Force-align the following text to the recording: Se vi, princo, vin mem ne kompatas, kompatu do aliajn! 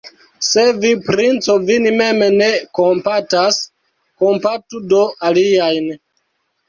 Se 0.45 0.61
vi, 0.83 0.93
princo, 1.09 1.57
vin 1.67 1.85
mem 1.99 2.23
ne 2.39 2.47
kompatas, 2.79 3.61
kompatu 4.25 4.85
do 4.95 5.03
aliajn! 5.31 5.91